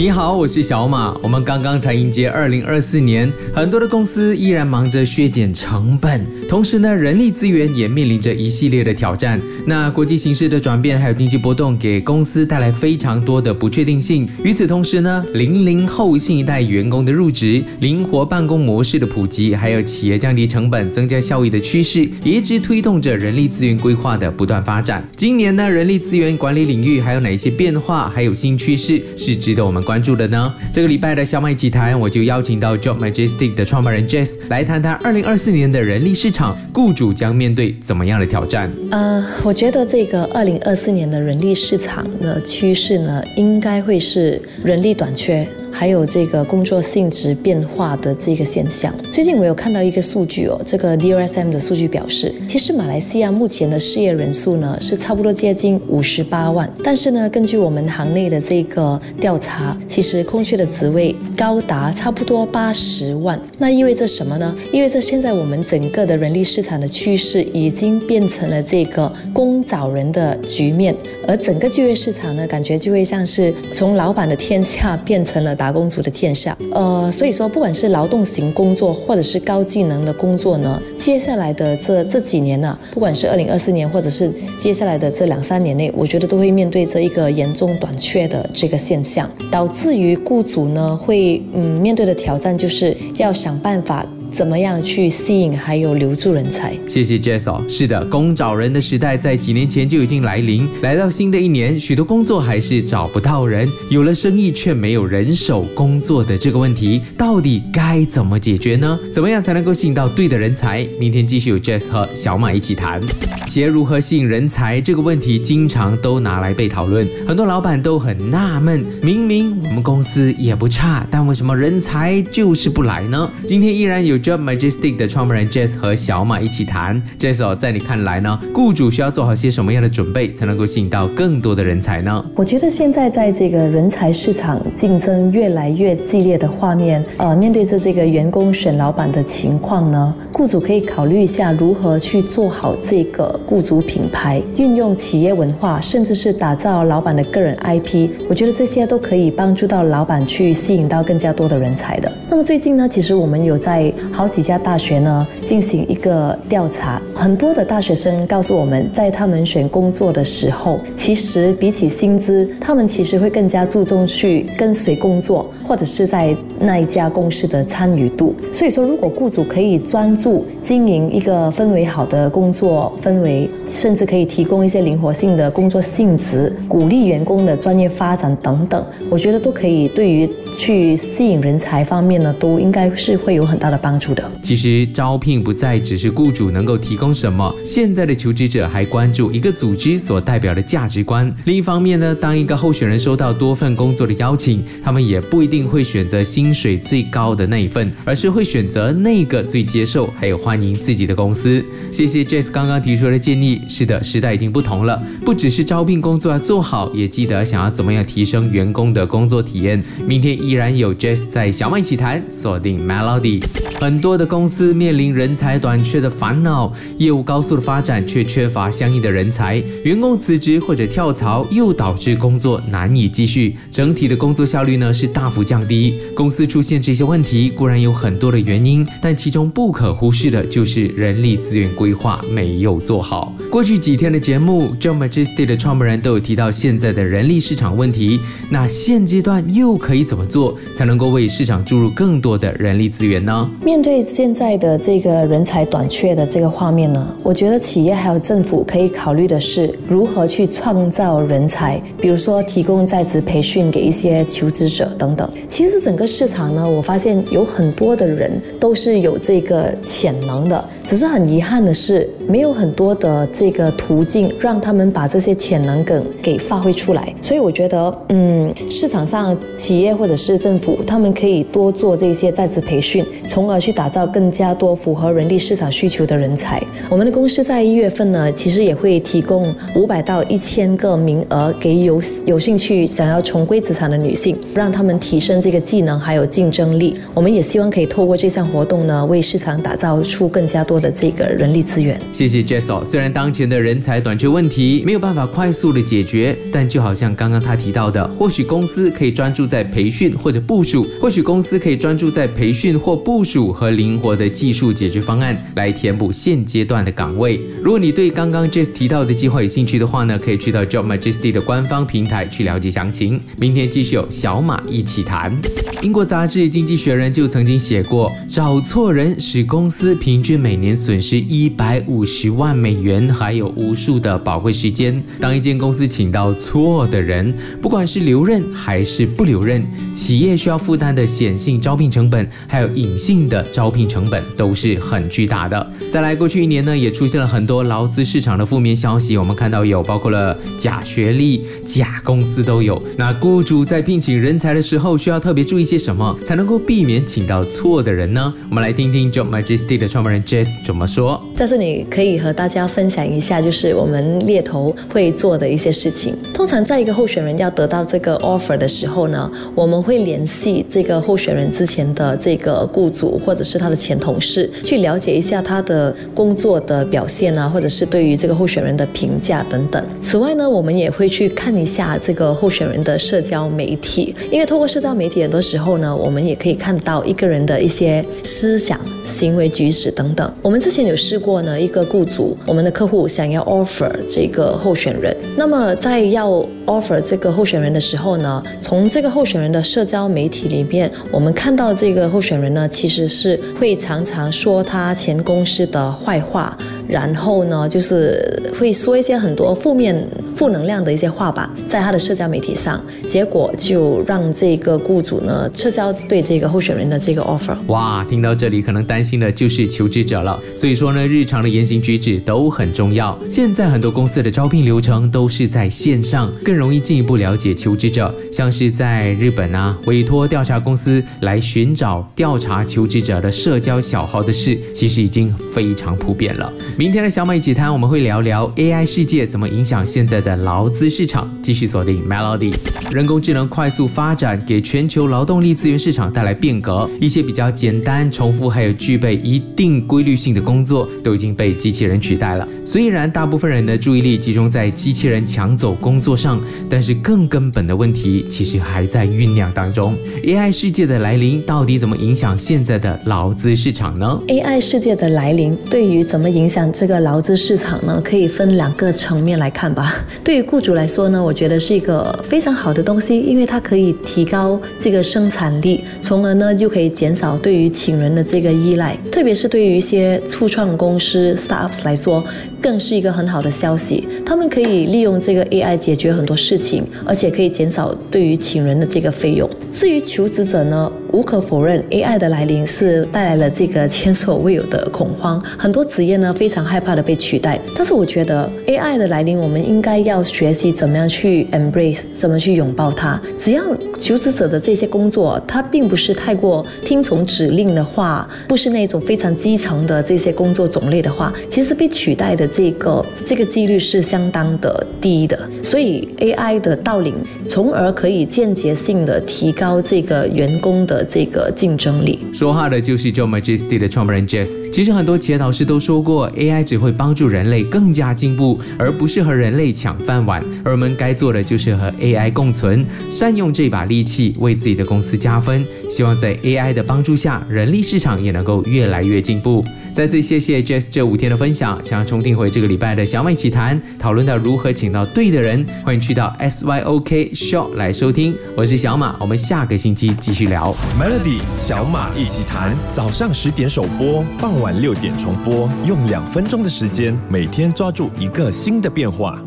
[0.00, 1.14] 你好，我是小马。
[1.22, 9.38] 我们刚刚才迎接二零二四年，很多的公司依然忙着削减成本，同时呢，人力资源也面临着一系列的挑战。
[9.66, 14.26] 那国际形势的转变，还有经济波动，给公司带来非常多的不确定性。
[14.42, 25.06] 与此同时呢，零零后新一代员工的入职、灵活办公模式的普及，还有企业降低成本、增加效益的趋势，也一直推动着人力资源规划的不断发展。
[25.14, 30.54] 今年呢，人力资源管理领域还有哪些变化，还有新趋势是值得我们关注的呢？
[30.72, 38.70] 这个礼拜的小麦集谈，我就邀请到 Job Majestic 的创办人 Jess 来谈谈二零二四年的人力市场，雇主将面对怎么样的挑战？
[38.92, 45.44] 呃，我觉得这个二零二四年的人力市场的趋势呢，应该会是人力短缺。
[45.80, 64.54] 还有这个工作性质变化的这个现象，最近我有看到一个数据哦，这个 DRSM 的数据表示，其实马来西亚目前的失业人数呢是差不多接近五十八万，但是呢，根据我们行内的这个调查，其实空缺的职位高达差不多八十万，那意味着什么呢？
[64.70, 70.94] 意味着现在我们整个的人力市场的趋势已经变成了这个工找人的局面，
[71.26, 75.56] 而整个就业市场呢，感觉就会像是从老板的天下变成了。
[75.69, 94.06] 打工族的天下，呃，所以说，不管是劳动型工作，或者是高技能的工作呢，接下来的这这几年呢，不管是二零二四年，或者是接下来的这两三年内，我觉得都会面对这一个严重短缺的这个现象，导致于雇主呢会嗯面对的挑战就是要想办法。
[94.32, 96.74] 怎么样去吸引还有留住人才？
[96.88, 97.62] 谢谢 Jess 哦。
[97.68, 100.68] 是的，工找人的时代在几年前就已经来临。
[100.82, 108.98] 来到新的一年，许多工作还是找不到人，有了生意却没有人手工作的这个问题，到底该怎么解决呢？
[109.12, 110.86] 怎么样才能够吸引到对的人才？
[110.98, 113.00] 明天继续有 Jess 和小马一起谈。
[113.46, 117.06] 企业如何吸引人才这个问题，经常都拿来被讨论。
[117.26, 123.28] 很多老板都很纳闷，明明我们公司也不差，但为什么人才就是不来呢？
[123.44, 124.19] 今天依然有。
[124.20, 127.02] Job Majestic 的创办人 Jess 和小马一起谈。
[127.18, 128.38] Jess，在你看来呢？
[128.54, 132.24] 雇主需要做好些什么样的准备，才能够吸引到更多的人才呢？
[132.36, 148.10] 我觉得现在在这个人才市场竞争越来越激烈的画面，呃，面对着这个员工选老板的情况呢，雇主可以考虑一下如何去做好这个雇主品牌，运用企业文化，甚至是打造老板的个人 IP。
[148.28, 152.10] 我觉得这些都可以帮助到老板去吸引到更加多的人才的。
[152.28, 168.34] 那么最近呢，其实我们有在好几家大学呢进行一个调查，很多的大学生告诉我们在他们选工作的时候，其实比起薪资，他们其实会更加注重去跟随工作，或者是在那一家公司的参与度。
[168.52, 180.28] 所以说，如果雇主可以专注经营一个氛围好的工作氛围，甚至可以提供一些灵活性的工作性质，鼓励员工的专业发展等等，我觉得都可以对于。
[180.60, 184.30] 去吸引人才方面呢，都应该是会有很大的帮助的。
[184.42, 191.32] 其实招聘不再只是雇主能够提供什么，现在的求职者还关注一个组织所代表的价值观。
[191.46, 201.64] 另一方面呢，当一个候选人收到多份工作的邀请，他们也不一定会选择薪水最高的那一份，而是会选择那个最接受还有欢迎自己的公司。
[201.90, 203.62] 谢谢 Jess 刚刚提出的建议。
[203.66, 209.82] 是的，时代已经不同了，不只是招聘工作要做好，也记得想要怎么样提升员工的工作体验。
[210.06, 210.49] 明天一。
[210.50, 213.40] 依然有 Jess 在小麦一起谈，锁定 Melody。
[213.80, 226.00] 很多的公司面临人才短缺的烦恼，业务高速的发展却缺乏相应的人才，员工辞职或者跳槽，又导致工作难以继续，整体的工作效率呢是大幅降低。
[226.16, 233.32] 公司出现这些问题固然有很多的原因，但其中不可忽视的就是人力资源规划没有做好。
[233.48, 238.18] 过去几天的节目，John Majesty 的创办人都有提到现在的人力市场问题，
[238.50, 240.39] 那现阶段又可以怎么做？
[240.74, 243.50] 才能够为市场注入更多的人力资源呢？
[243.64, 255.28] 面对现在的这个人才短缺的这个画面呢，我觉得企业还有政府可以考虑的是如何去创造人才，比如说提供在职培训给一些求职者等等。
[255.48, 267.14] 其实整个市场呢，我发现有很多的人都是有这个潜能的，只是很遗憾的是，没有很多的这个途径让他们把这些潜能梗给发挥出来。
[267.20, 276.62] 所以我觉得，嗯，市场上企业或者市政府他们可以多做这些在职培训，从而去打造更加多符合人力市场需求的人才。
[276.90, 286.98] 我们的公司在一月份呢，其实也会提供五百到一千个名额给有有兴趣想要重归职场的女性，让他们提升这个技能还有竞争力。
[287.14, 291.98] 我们也希望可以透过这项活动呢，为市场打造出更加多的这个人力资源。
[292.12, 307.40] 谢谢 Jess 虽然当前的人才短缺问题没有办法快速的解决，但就好像刚刚他提到的，或许公司可以专注在培训或者部署，或许公司可以专注在培训或部署和灵活的技术解决方案来填补现阶段的岗位。
[307.62, 313.20] 如果你对刚刚 Jess 提到的计划有兴趣的话呢，可以去到 Job Majesty 的官方平台去了解详情。
[313.38, 315.36] 明天继续有小马一起谈。
[315.82, 325.02] 英国杂志《经济学人》就曾经写过，找错人使公司平均每年损失一百五十万美元，还有无数的宝贵时间。
[325.18, 329.64] 当一间公司请到错的人，不管是留任还是不留任，
[330.00, 335.64] 企业需要负担的显性招聘成本，还有隐性的招聘成本都是很巨大的。
[335.90, 339.16] 再来，过去一年呢，也出现了很多劳资市场的负面消息。
[339.16, 342.82] 我们看到有包括了假学历、假公司都有。
[342.96, 345.70] 那雇主在聘请人才的时候，需要特别注意。
[345.70, 348.34] 些什么才能够避免请到错的人呢？
[348.48, 351.22] 我们来听听 Job Majesty 的创办人 Jess 怎么说。
[351.36, 356.16] 在这里可以和大家分享一下，就是我们猎头会做的一些事情。
[356.34, 369.84] 通常在一个候选人要得到这个 offer 的时候呢，我们会会联系这个候选人之前的这个雇主或者是他的前同事，去了解一下他的工作的表现啊，或者是对于这个候选人的评价等等。
[370.00, 375.80] 此外呢，我们也会去看一下这个候选人的社交媒体，因为透过社交媒体很多时候。
[375.80, 378.78] 呢，我们也可以看到一个人的一些思想、
[379.10, 380.32] 行为举止等等。
[380.40, 386.30] 我们之前有试过呢，一个雇主，我们的客户想要 offer 这个候选人，那么在要
[386.66, 396.56] offer 这个候选人的时候呢，从这个候选人的社交媒体里面，我们看到这个候选人呢，其实是会常常说他前公司的坏话。
[396.88, 399.96] 然后呢，就是会说一些很多负面、
[400.40, 407.54] 负能量的一些话吧，在他的社交媒体上，结果就让这个雇主呢撤销对这个候选人的这个 offer。
[407.66, 410.40] 哇，听到这里可能担心的就是求职者了。
[410.56, 413.18] 所以说呢，日常的言行举止都很重要。
[413.28, 418.14] 现在很多公司的招聘流程都是在线上，更容易进一步了解求职者。
[418.32, 426.50] 像是在日本啊，委托调查公司来寻找调查求职者的社交小号的事，其实已经非常普遍了。
[426.78, 431.28] 明天的小马一起谈，我们会聊聊 AI 世界怎么影响现在的的劳资市场。
[431.42, 432.54] 继续锁定 Melody，
[432.92, 436.88] 人工智能快速发展，给全球劳动力资源市场带来变革。
[437.00, 442.46] 一些比较简单、重复还有具备一定规律性的工作，都已经被机器人取代了。
[442.64, 449.96] 虽然大部分人的注意力集中在机器人抢走工作上，但是更根本的问题其实还在酝酿当中。
[450.22, 456.70] AI 世界的来临，到底怎么影响现在的劳资市场呢？AI 世界的来临，对于怎么影响？
[456.72, 459.94] 这个劳资市场呢，可以分两个层面来看吧。
[460.22, 468.96] 对于雇主来说呢，我觉得是一个非常好的东西，因为它可以提高这个生产力，从而呢就可以减少对于请人的这个依赖。
[469.10, 472.22] 特别是对于一些初创公司 startups 来说，
[472.60, 474.06] 更是一个很好的消息。
[474.24, 479.48] 他们可以利用这个 AI 解决很多事情，而且可以减少对于请人的这个费用。
[479.72, 480.90] 至于求职者呢？
[481.12, 487.58] 无可否认，AI 的来临是带来了这个前所未有的恐慌，很多职业呢非常害怕的被取代。
[487.74, 493.20] 但是我觉得 AI 的来临，我们应该要学习怎么样去 embrace，怎么去拥抱它。
[493.36, 493.62] 只要
[493.98, 505.38] 求职者的这些工作，它并不是太过听从指令的话，不是那种非常基层的这些工作种类的话，其实被取代的这个这个几率是相当的低的。
[505.62, 507.14] 所以 AI 的到领，
[507.48, 511.06] 从而可以间接性的提高这个员工的。
[511.10, 514.70] 这个竞争力，说话的就是 Joe Majesty 的创办人 Jess。
[514.70, 520.44] 其实很多企业导师都说过，AI 只会帮助人类更加进步，而不是和人类抢饭碗。
[520.62, 525.64] 而我们该做的就是和 AI 共存，善用这把利器，为自己的公司加分。
[525.88, 529.64] 希望在 AI 的帮助下，人力市场也能够越来越进步。
[529.92, 531.82] 再次谢谢 Jess 这五天的分享。
[531.82, 538.34] 想要重听回这个礼拜的小马一起谈，讨论到如何请到对的人，欢迎去到 SYOK Show 来收听。
[538.56, 542.74] 我是小马，我们下个星期继续聊 Melody 小马一起谈。
[542.92, 549.38] 早上十点首播，傍晚六点重播，用两分钟的时间，每天抓住一个新的变化。